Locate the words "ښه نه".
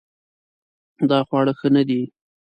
1.59-1.83